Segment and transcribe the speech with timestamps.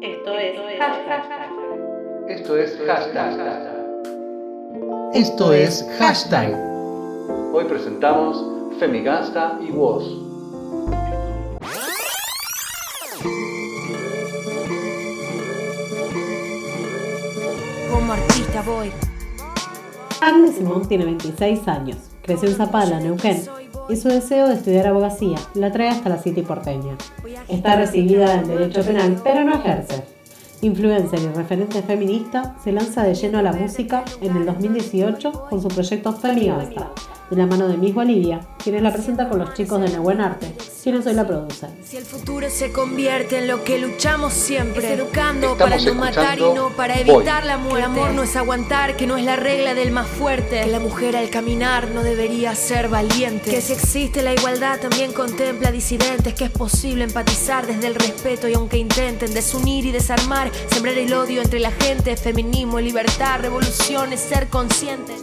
[0.00, 1.50] Esto es hashtag.
[2.28, 3.32] Esto es hashtag.
[5.12, 6.54] Esto es hashtag.
[7.52, 8.44] Hoy presentamos
[8.78, 10.04] Femigasta y Voz.
[17.90, 18.92] Como artista voy.
[20.20, 21.96] Agnes Simón tiene 26 años.
[22.22, 23.42] Creció en Zapala, Neuquén,
[23.88, 26.96] y su deseo de estudiar abogacía la trae hasta la City porteña.
[27.48, 30.17] Está recibida en Derecho Penal, pero no ejerce.
[30.60, 35.62] Influencer y referente feminista, se lanza de lleno a la música en el 2018 con
[35.62, 36.90] su proyecto Femigasta,
[37.30, 40.52] de la mano de Miss Bolivia, quienes la presenta con los chicos de Nebuen Arte,
[40.82, 41.70] quienes hoy la producen.
[41.84, 46.38] Si el futuro se convierte en lo que luchamos siempre, educando Estamos para no matar
[46.38, 47.16] y no para Voy.
[47.16, 47.78] evitar la muerte.
[47.78, 50.62] El amor no es aguantar, que no es la regla del más fuerte.
[50.62, 53.50] Que la mujer al caminar no debería ser valiente.
[53.50, 56.32] Que si existe la igualdad también contempla disidentes.
[56.32, 61.12] Que es posible empatizar desde el respeto y aunque intenten desunir y desarmar, sembrar el
[61.12, 62.16] odio entre la gente.
[62.16, 65.14] Feminismo, libertad, revolución es ser consciente.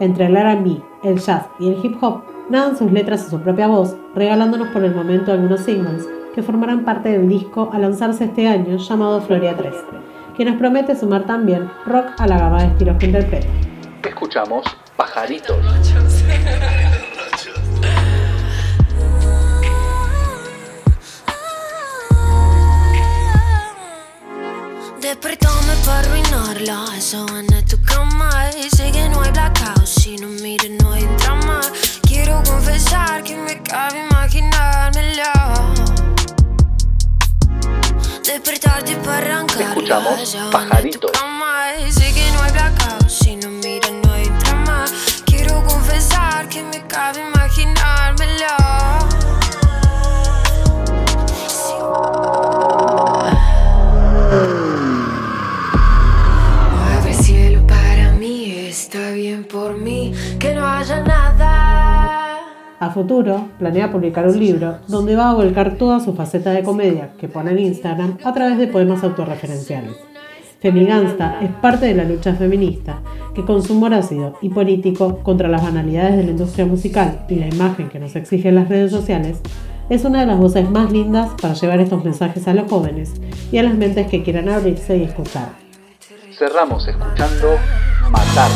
[0.00, 3.68] Entre el RB, el jazz y el hip hop, nadan sus letras a su propia
[3.68, 8.48] voz, regalándonos por el momento algunos singles que formarán parte del disco a lanzarse este
[8.48, 9.72] año llamado Floria 3,
[10.36, 13.46] que nos promete sumar también rock a la gama de estilos que interpreta.
[14.02, 14.64] Escuchamos
[14.96, 15.56] Pajaritos.
[40.00, 41.10] Tu Pajaritos.
[41.12, 41.72] cama.
[41.86, 44.84] Y sé que no hay blackout, si no mires no hay drama
[45.24, 48.46] Quiero confesar que me cabe imaginármelo
[62.94, 67.28] futuro, planea publicar un libro donde va a volcar toda su faceta de comedia que
[67.28, 69.92] pone en Instagram a través de poemas autorreferenciales.
[70.60, 73.00] Femigangsta es parte de la lucha feminista,
[73.34, 77.34] que con su humor ácido y político contra las banalidades de la industria musical y
[77.34, 79.40] la imagen que nos exigen las redes sociales,
[79.90, 83.12] es una de las voces más lindas para llevar estos mensajes a los jóvenes
[83.52, 85.50] y a las mentes que quieran abrirse y escuchar.
[86.32, 87.58] Cerramos escuchando
[88.10, 88.50] Matar.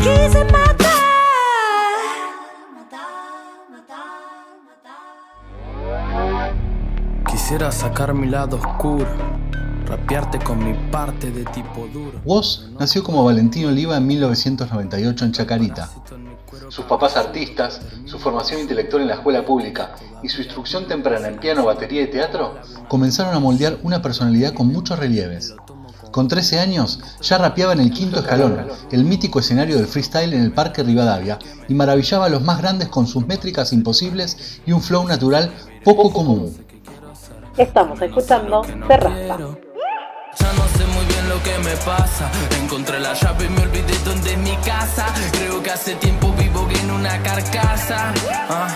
[0.00, 0.90] Quise matar.
[7.30, 9.06] Quisiera sacar mi lado oscuro,
[9.86, 12.20] rapearte con mi parte de tipo duro.
[12.24, 15.90] Woz nació como Valentín Oliva en 1998 en Chacarita.
[16.68, 21.38] Sus papás artistas, su formación intelectual en la escuela pública y su instrucción temprana en
[21.38, 22.54] piano, batería y teatro
[22.88, 25.54] Comenzaron a moldear una personalidad con muchos relieves.
[26.10, 30.42] Con 13 años ya rapeaba en el quinto escalón, el mítico escenario del freestyle en
[30.42, 31.38] el Parque Rivadavia,
[31.68, 35.52] y maravillaba a los más grandes con sus métricas imposibles y un flow natural
[35.84, 36.56] poco común.
[37.56, 39.38] Estamos escuchando Te Raspa.
[40.38, 42.30] Ya no sé muy bien lo que me pasa.
[42.62, 45.06] Encontré la llave y me olvidé dónde es mi casa.
[45.32, 48.12] Creo que hace tiempo vivo en una carcasa.
[48.48, 48.68] Ah,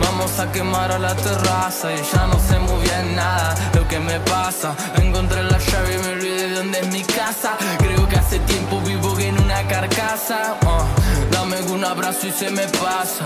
[0.00, 3.98] Vamos a quemar a la terraza y ya no sé muy bien nada lo que
[3.98, 4.74] me pasa.
[4.96, 7.56] Encontré la llave y me olvidé dónde es mi casa.
[7.78, 10.56] Creo que hace tiempo vivo en una carcasa.
[10.66, 10.84] Ah,
[11.32, 13.24] Dame un abrazo y se me pasa.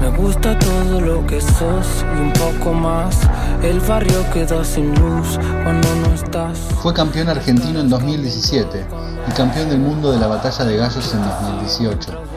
[0.00, 3.16] Me gusta todo lo que sos y un poco más.
[3.62, 6.58] El barrio queda sin luz cuando no estás.
[6.82, 8.86] Fue campeón argentino en 2017
[9.28, 12.33] y campeón del mundo de la batalla de gallos en 2018.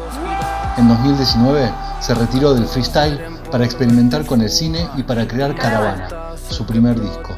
[0.77, 3.19] En 2019 se retiró del freestyle
[3.51, 7.33] para experimentar con el cine y para crear Caravana, su primer disco.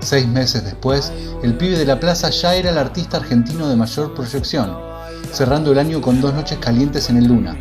[0.00, 1.12] Seis meses después,
[1.42, 4.74] el pibe de la plaza ya era el artista argentino de mayor proyección,
[5.30, 7.54] cerrando el año con dos noches calientes en el Luna.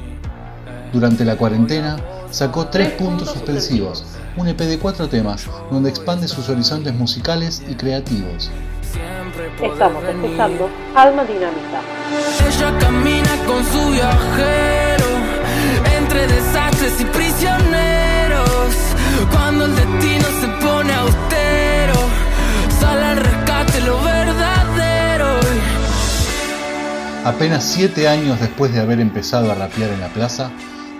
[0.94, 1.98] Durante la cuarentena,
[2.32, 4.06] sacó tres puntos suspensivos,
[4.38, 8.50] un EP de cuatro temas, donde expande sus horizontes musicales y creativos.
[9.40, 11.82] Estamos escuchando Alma Dinámica.
[12.48, 15.06] Ella camina con su viajero
[15.96, 18.48] entre desastres y prisioneros.
[19.32, 21.94] Cuando el destino se pone austero,
[22.80, 25.28] sale al rescate lo verdadero.
[27.24, 30.50] Apenas siete años después de haber empezado a rapear en la plaza,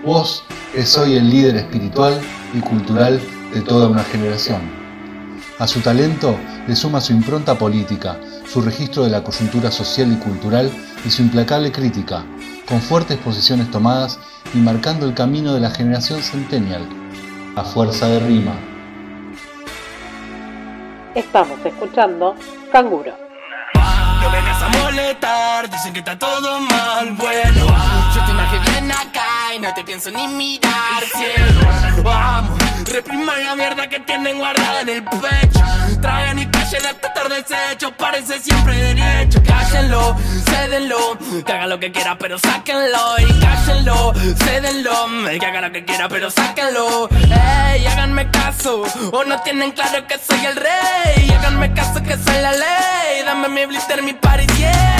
[0.04, 0.44] vos
[0.76, 2.20] es hoy el líder espiritual
[2.54, 3.20] y cultural
[3.52, 4.87] de toda una generación.
[5.58, 6.38] A su talento
[6.68, 8.16] le suma su impronta política,
[8.46, 10.70] su registro de la coyuntura social y cultural
[11.04, 12.24] y su implacable crítica,
[12.68, 14.20] con fuertes posiciones tomadas
[14.54, 16.82] y marcando el camino de la generación centennial,
[17.56, 18.52] a fuerza de rima.
[21.16, 22.36] Estamos escuchando
[22.70, 23.12] Canguro.
[23.74, 27.66] No vengas a molestar, dicen que está todo mal, bueno
[28.14, 33.54] Yo te imagino bien acá y no te pienso ni mirar, cielo Vamos, repriman la
[33.54, 35.60] mierda que tienen guardada en el pecho.
[36.00, 39.42] Traen y callen hasta tarde desecho, parece siempre derecho.
[39.46, 43.18] Cállenlo, cédenlo, que haga lo que quiera pero sáquenlo.
[43.18, 44.12] Y cállenlo,
[44.44, 45.08] cédenlo,
[45.38, 47.08] que haga lo que quiera pero sáquenlo.
[47.10, 48.82] Ey, háganme caso,
[49.12, 51.30] o no tienen claro que soy el rey.
[51.38, 54.98] Háganme caso que soy la ley, dame mi blister, mi party, yeah.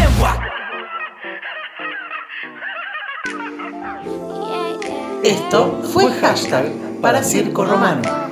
[5.25, 8.28] Esto fue hashtag para Circo Romano.